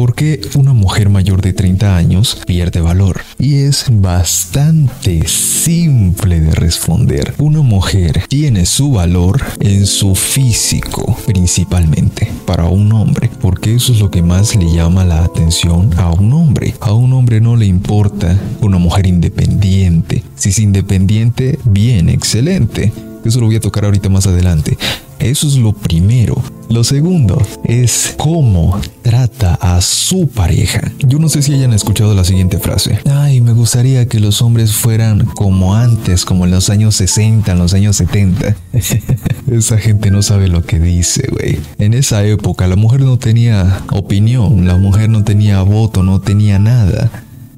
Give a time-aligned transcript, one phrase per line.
[0.00, 3.20] por qué una mujer mayor de 30 años pierde valor.
[3.38, 7.34] Y es bastante simple de responder.
[7.36, 14.00] Una mujer tiene su valor en su físico, principalmente, para un hombre, porque eso es
[14.00, 16.74] lo que más le llama la atención a un hombre.
[16.80, 20.22] A un hombre no le importa una mujer independiente.
[20.34, 22.90] Si es independiente, bien, excelente.
[23.22, 24.78] Eso lo voy a tocar ahorita más adelante.
[25.18, 26.42] Eso es lo primero.
[26.70, 30.92] Lo segundo es cómo trata a su pareja.
[31.00, 33.00] Yo no sé si hayan escuchado la siguiente frase.
[33.10, 37.58] Ay, me gustaría que los hombres fueran como antes, como en los años 60, en
[37.58, 38.54] los años 70.
[39.50, 41.58] Esa gente no sabe lo que dice, güey.
[41.78, 46.60] En esa época la mujer no tenía opinión, la mujer no tenía voto, no tenía
[46.60, 47.10] nada.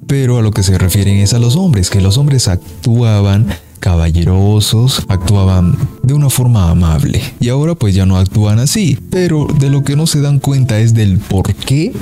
[0.07, 3.49] Pero a lo que se refieren es a los hombres, que los hombres actuaban
[3.83, 7.21] caballerosos, actuaban de una forma amable.
[7.41, 8.97] Y ahora pues ya no actúan así.
[9.11, 11.93] Pero de lo que no se dan cuenta es del por qué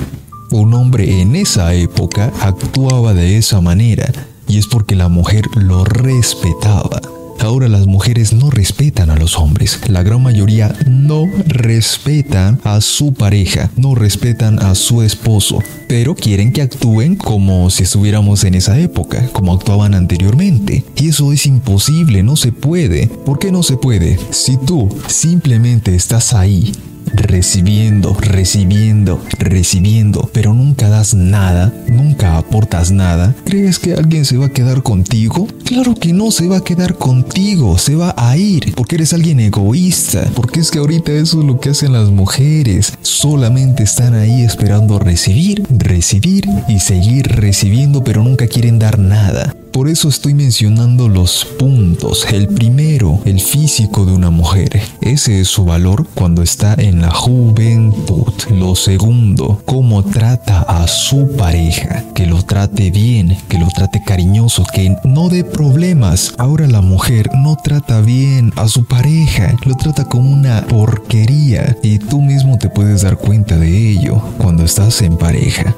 [0.51, 4.11] un hombre en esa época actuaba de esa manera.
[4.47, 7.01] Y es porque la mujer lo respetaba.
[7.41, 9.79] Ahora las mujeres no respetan a los hombres.
[9.87, 16.53] La gran mayoría no respetan a su pareja, no respetan a su esposo, pero quieren
[16.53, 20.85] que actúen como si estuviéramos en esa época, como actuaban anteriormente.
[20.95, 23.07] Y eso es imposible, no se puede.
[23.07, 24.19] ¿Por qué no se puede?
[24.29, 26.71] Si tú simplemente estás ahí
[27.13, 34.47] recibiendo, recibiendo, recibiendo, pero nunca das nada, nunca aportas nada, ¿crees que alguien se va
[34.47, 35.47] a quedar contigo?
[35.65, 39.39] Claro que no se va a quedar contigo, se va a ir, porque eres alguien
[39.39, 44.41] egoísta, porque es que ahorita eso es lo que hacen las mujeres, solamente están ahí
[44.43, 49.55] esperando recibir, recibir y seguir recibiendo, pero nunca quieren dar nada.
[49.71, 52.25] Por eso estoy mencionando los puntos.
[52.31, 54.81] El primero, el físico de una mujer.
[54.99, 58.33] Ese es su valor cuando está en la juventud.
[58.49, 62.03] Lo segundo, cómo trata a su pareja.
[62.13, 66.33] Que lo trate bien, que lo trate cariñoso, que no dé problemas.
[66.37, 69.55] Ahora la mujer no trata bien a su pareja.
[69.65, 71.77] Lo trata como una porquería.
[71.81, 75.73] Y tú mismo te puedes dar cuenta de ello cuando estás en pareja.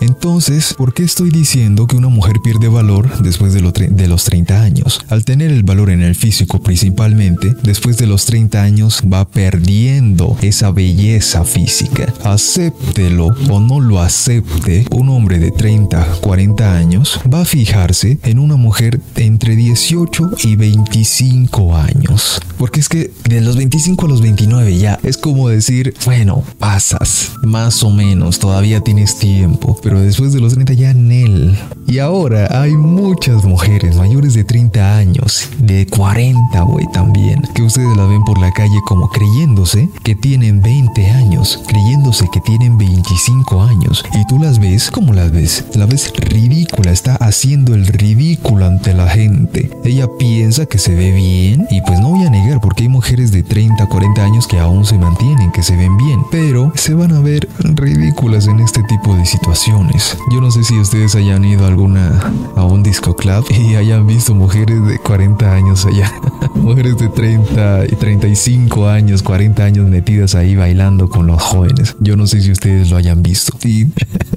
[0.00, 5.00] Entonces, ¿por qué estoy diciendo que una mujer pierde valor después de, los 30 años?
[5.08, 10.36] Al tener el valor en el físico principalmente, después de los 30 años va perdiendo
[10.42, 12.12] esa belleza física.
[12.24, 18.38] Acéptelo o no lo acepte, un hombre de 30, 40 años va a fijarse en
[18.38, 22.40] una mujer entre 18 y 25 años.
[22.58, 27.32] Porque es que de los 25 a los 29 ya es como decir, bueno, pasas,
[27.42, 31.56] más o menos, todavía tienes tiempo pero después de los 30 ya Nel.
[31.86, 37.96] Y ahora hay muchas mujeres mayores de 30 años, de 40, güey, también, que ustedes
[37.96, 43.62] la ven por la calle como creyéndose que tienen 20 años, creyéndose que tienen 25
[43.62, 44.04] años.
[44.12, 45.64] Y tú las ves, ¿cómo las ves?
[45.74, 49.45] La ves ridícula, está haciendo el ridículo ante la gente.
[49.84, 53.32] Ella piensa que se ve bien y pues no voy a negar porque hay mujeres
[53.32, 57.12] de 30, 40 años que aún se mantienen, que se ven bien, pero se van
[57.12, 60.16] a ver ridículas en este tipo de situaciones.
[60.32, 62.20] Yo no sé si ustedes hayan ido a alguna
[62.56, 66.12] a un disco club y hayan visto mujeres de 40 años allá,
[66.54, 71.96] mujeres de 30 y 35 años, 40 años metidas ahí bailando con los jóvenes.
[72.00, 73.56] Yo no sé si ustedes lo hayan visto.
[73.64, 73.86] Y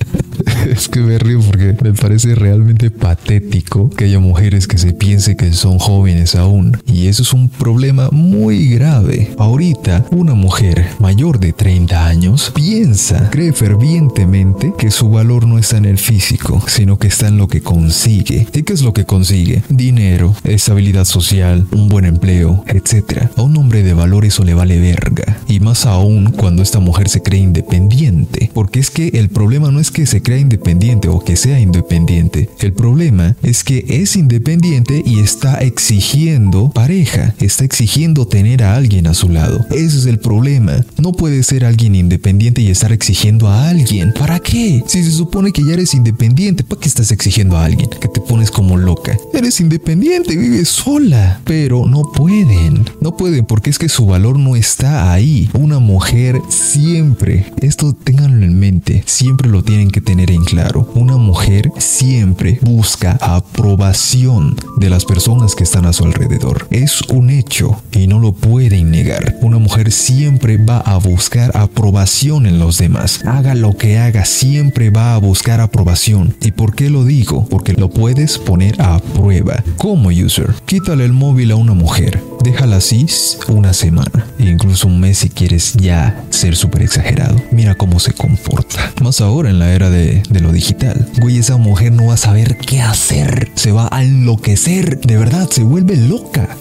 [0.69, 5.35] es que me río porque me parece realmente patético que haya mujeres que se piense
[5.35, 6.77] que son jóvenes aún.
[6.85, 9.31] Y eso es un problema muy grave.
[9.37, 15.77] Ahorita, una mujer mayor de 30 años piensa, cree fervientemente que su valor no está
[15.77, 18.47] en el físico, sino que está en lo que consigue.
[18.53, 19.63] ¿Y qué es lo que consigue?
[19.69, 23.29] Dinero, estabilidad social, un buen empleo, etc.
[23.35, 25.37] A un hombre de valor eso le vale verga.
[25.47, 28.51] Y más aún cuando esta mujer se cree independiente.
[28.53, 30.48] Porque es que el problema no es que se crea independiente
[31.09, 32.49] o que sea independiente.
[32.59, 39.07] El problema es que es independiente y está exigiendo pareja, está exigiendo tener a alguien
[39.07, 39.65] a su lado.
[39.71, 40.85] Ese es el problema.
[40.97, 44.13] No puede ser alguien independiente y estar exigiendo a alguien.
[44.13, 44.83] ¿Para qué?
[44.87, 47.89] Si se supone que ya eres independiente, ¿para qué estás exigiendo a alguien?
[47.89, 49.17] Que te pones como loca.
[49.33, 51.41] Eres independiente, vives sola.
[51.45, 52.85] Pero no pueden.
[53.01, 55.49] No pueden porque es que su valor no está ahí.
[55.53, 60.87] Una mujer siempre, esto ténganlo en mente, siempre lo tienen que tener en claro.
[60.95, 66.67] Una mujer siempre busca aprobación de las personas que están a su alrededor.
[66.71, 69.35] Es un hecho y no lo pueden negar.
[69.41, 73.21] Una mujer siempre va a buscar aprobación en los demás.
[73.25, 76.35] Haga lo que haga, siempre va a buscar aprobación.
[76.41, 77.45] ¿Y por qué lo digo?
[77.49, 79.63] Porque lo puedes poner a prueba.
[79.77, 82.21] Como user, quítale el móvil a una mujer.
[82.43, 83.05] Déjala así
[83.47, 87.35] una semana, e incluso un mes si quieres ya ser súper exagerado.
[87.51, 88.91] Mira cómo se comporta.
[89.01, 91.07] Más ahora en la era de, de lo digital.
[91.19, 93.51] Güey, esa mujer no va a saber qué hacer.
[93.55, 94.99] Se va a enloquecer.
[95.01, 96.55] De verdad, se vuelve loca.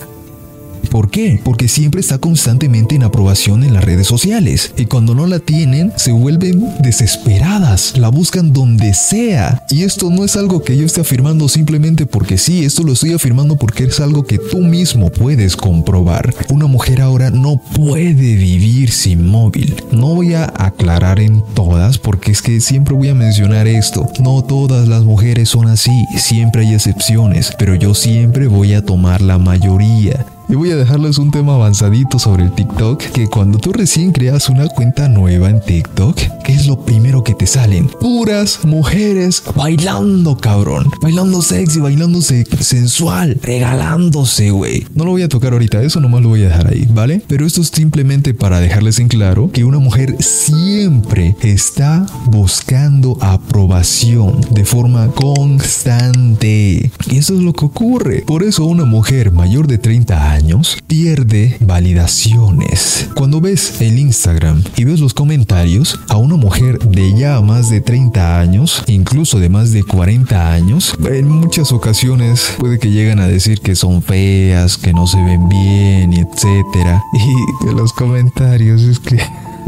[0.91, 1.41] ¿Por qué?
[1.45, 5.93] Porque siempre está constantemente en aprobación en las redes sociales y cuando no la tienen
[5.97, 9.65] se vuelven desesperadas, la buscan donde sea.
[9.71, 13.13] Y esto no es algo que yo esté afirmando simplemente porque sí, esto lo estoy
[13.13, 16.35] afirmando porque es algo que tú mismo puedes comprobar.
[16.49, 19.77] Una mujer ahora no puede vivir sin móvil.
[19.93, 24.09] No voy a aclarar en todas porque es que siempre voy a mencionar esto.
[24.21, 29.21] No todas las mujeres son así, siempre hay excepciones, pero yo siempre voy a tomar
[29.21, 30.27] la mayoría.
[30.51, 34.49] Y voy a dejarles un tema avanzadito sobre el TikTok, que cuando tú recién creas
[34.49, 37.87] una cuenta nueva en TikTok, ¿qué es lo primero que te salen?
[38.01, 40.87] Puras mujeres bailando, cabrón.
[41.03, 44.87] Bailando sexy, bailando sensual, regalándose, güey.
[44.95, 47.21] No lo voy a tocar ahorita, eso nomás lo voy a dejar ahí, ¿vale?
[47.29, 54.41] Pero esto es simplemente para dejarles en claro que una mujer siempre está buscando aprobación
[54.51, 56.91] de forma constante.
[57.11, 58.23] Y eso es lo que ocurre.
[58.27, 60.38] Por eso una mujer mayor de 30 años
[60.87, 63.09] pierde validaciones.
[63.15, 67.81] Cuando ves el Instagram y ves los comentarios a una mujer de ya más de
[67.81, 73.27] 30 años, incluso de más de 40 años, en muchas ocasiones puede que lleguen a
[73.27, 77.03] decir que son feas, que no se ven bien, etcétera.
[77.13, 79.19] Y los comentarios es que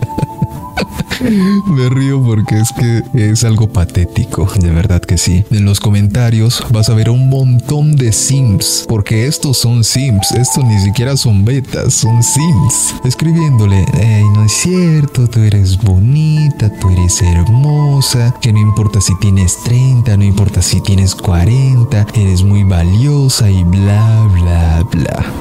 [1.22, 5.44] Me río porque es que es algo patético, de verdad que sí.
[5.52, 10.64] En los comentarios vas a ver un montón de sims, porque estos son sims, estos
[10.64, 12.96] ni siquiera son betas, son sims.
[13.04, 13.86] Escribiéndole,
[14.34, 20.18] no es cierto, tú eres bonita, tú eres hermosa, que no importa si tienes 30,
[20.18, 24.65] no importa si tienes 40, eres muy valiosa y bla, bla,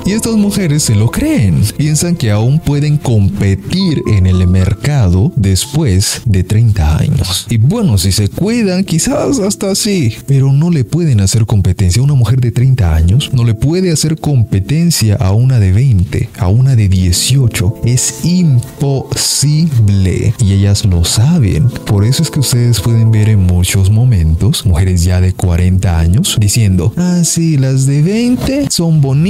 [0.06, 6.22] Y estas mujeres se lo creen, piensan que aún pueden competir en el mercado después
[6.24, 7.46] de 30 años.
[7.48, 12.04] Y bueno, si se cuidan, quizás hasta así, pero no le pueden hacer competencia a
[12.04, 16.48] una mujer de 30 años, no le puede hacer competencia a una de 20, a
[16.48, 17.80] una de 18.
[17.84, 20.34] Es imposible.
[20.38, 21.68] Y ellas lo saben.
[21.86, 26.36] Por eso es que ustedes pueden ver en muchos momentos mujeres ya de 40 años
[26.38, 29.23] diciendo, ah, sí, las de 20 son bonitas,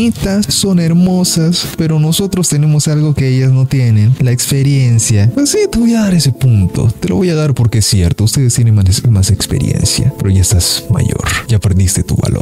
[0.49, 5.31] son hermosas, pero nosotros tenemos algo que ellas no tienen, la experiencia.
[5.33, 6.93] Pues sí, te voy a dar ese punto.
[6.99, 10.41] Te lo voy a dar porque es cierto, ustedes tienen más, más experiencia, pero ya
[10.41, 12.34] estás mayor, ya perdiste tu valor.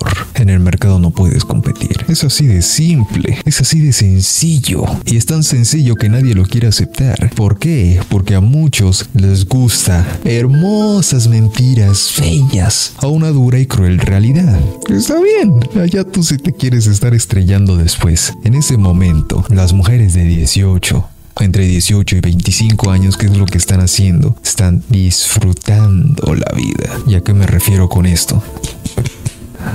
[0.43, 2.05] En el mercado no puedes competir.
[2.09, 4.83] Es así de simple, es así de sencillo.
[5.07, 7.31] Y es tan sencillo que nadie lo quiere aceptar.
[7.37, 8.01] ¿Por qué?
[8.09, 14.59] Porque a muchos les gusta hermosas mentiras feas a una dura y cruel realidad.
[14.91, 18.35] Está bien, allá tú si te quieres estar estrellando después.
[18.43, 21.09] En ese momento, las mujeres de 18
[21.41, 24.37] entre 18 y 25 años, ¿qué es lo que están haciendo?
[24.45, 26.99] Están disfrutando la vida.
[27.07, 28.43] ¿Y a qué me refiero con esto?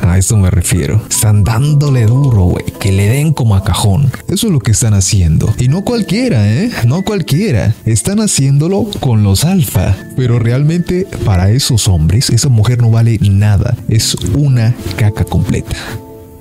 [0.03, 1.01] A esto me refiero.
[1.09, 2.65] Están dándole duro, güey.
[2.79, 4.11] Que le den como a cajón.
[4.27, 5.53] Eso es lo que están haciendo.
[5.57, 6.71] Y no cualquiera, ¿eh?
[6.85, 7.75] No cualquiera.
[7.85, 9.95] Están haciéndolo con los alfa.
[10.15, 13.75] Pero realmente para esos hombres, esa mujer no vale nada.
[13.87, 15.75] Es una caca completa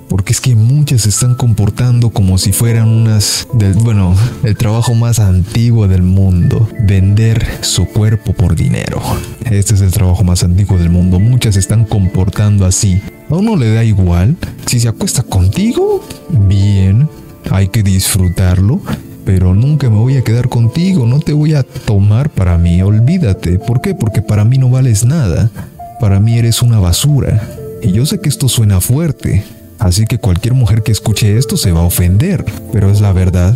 [0.09, 4.95] porque es que muchas se están comportando como si fueran unas del bueno, el trabajo
[4.95, 9.01] más antiguo del mundo, vender su cuerpo por dinero.
[9.45, 11.19] Este es el trabajo más antiguo del mundo.
[11.19, 13.01] Muchas se están comportando así.
[13.29, 17.09] A uno le da igual si se acuesta contigo, bien,
[17.51, 18.81] hay que disfrutarlo,
[19.25, 23.59] pero nunca me voy a quedar contigo, no te voy a tomar para mí, olvídate.
[23.59, 23.93] ¿Por qué?
[23.93, 25.51] Porque para mí no vales nada.
[25.99, 27.49] Para mí eres una basura.
[27.81, 29.43] Y yo sé que esto suena fuerte,
[29.79, 33.55] Así que cualquier mujer que escuche esto se va a ofender, pero es la verdad.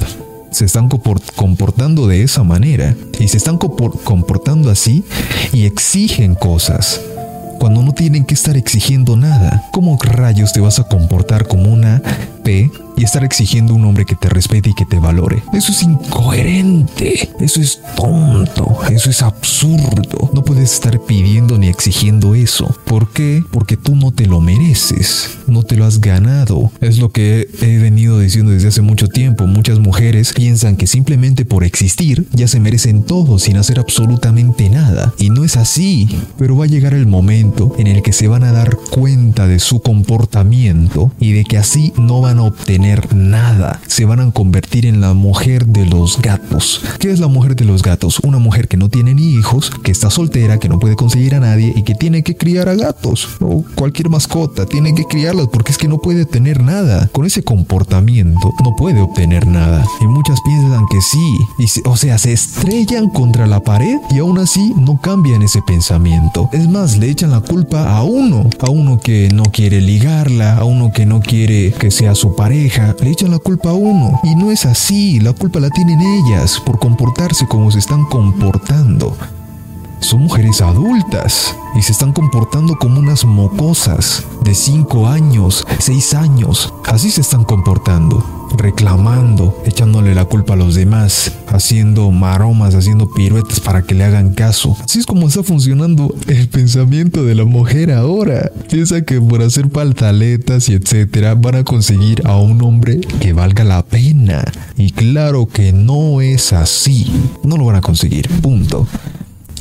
[0.52, 5.04] Se están comportando de esa manera y se están comportando así
[5.54, 7.00] y exigen cosas
[7.58, 9.70] cuando no tienen que estar exigiendo nada.
[9.72, 12.02] ¿Cómo rayos te vas a comportar como una
[12.44, 15.44] P y estar exigiendo un hombre que te respete y que te valore.
[15.54, 20.30] Eso es incoherente, eso es tonto, eso es absurdo.
[20.34, 22.76] No puedes estar pidiendo ni exigiendo eso.
[22.86, 23.44] ¿Por qué?
[23.52, 26.72] Porque tú no te lo mereces, no te lo has ganado.
[26.82, 29.48] Es lo que he venido diciendo desde hace mucho tiempo.
[29.48, 35.14] Muchas mujeres piensan que simplemente por existir ya se merecen todo sin hacer absolutamente nada.
[35.18, 36.10] Y no es así.
[36.38, 39.60] Pero va a llegar el momento en el que se van a dar cuenta de
[39.60, 42.81] su comportamiento y de que así no van a obtener
[43.14, 43.80] nada.
[43.88, 46.82] Se van a convertir en la mujer de los gatos.
[47.00, 48.20] ¿Qué es la mujer de los gatos?
[48.24, 51.40] Una mujer que no tiene ni hijos, que está soltera, que no puede conseguir a
[51.40, 54.66] nadie y que tiene que criar a gatos o cualquier mascota.
[54.66, 57.08] Tiene que criarlas porque es que no puede tener nada.
[57.12, 59.86] Con ese comportamiento no puede obtener nada.
[60.02, 61.38] Y muchas piensan que sí.
[61.60, 66.50] Y o sea, se estrellan contra la pared y aún así no cambian ese pensamiento.
[66.52, 68.50] Es más, le echan la culpa a uno.
[68.60, 72.36] A uno que no quiere ligarla, a uno que no quiere que sea su
[73.02, 74.20] Le echan la culpa a uno.
[74.24, 75.20] Y no es así.
[75.20, 79.18] La culpa la tienen ellas por comportarse como se están comportando.
[80.02, 86.74] Son mujeres adultas y se están comportando como unas mocosas de 5 años, 6 años.
[86.86, 93.60] Así se están comportando, reclamando, echándole la culpa a los demás, haciendo maromas, haciendo piruetas
[93.60, 94.76] para que le hagan caso.
[94.84, 98.52] Así es como está funcionando el pensamiento de la mujer ahora.
[98.70, 103.64] Piensa que por hacer paltaletas y etcétera van a conseguir a un hombre que valga
[103.64, 104.44] la pena.
[104.76, 107.08] Y claro que no es así.
[107.44, 108.28] No lo van a conseguir.
[108.42, 108.88] Punto.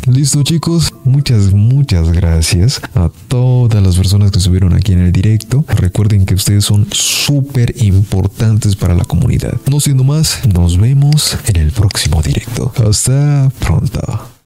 [0.06, 5.64] Listo chicos, muchas, muchas gracias a todas las personas que estuvieron aquí en el directo.
[5.68, 9.60] Recuerden que ustedes son súper importantes para la comunidad.
[9.70, 12.72] No siendo más, nos vemos en el próximo directo.
[12.76, 14.29] Hasta pronto.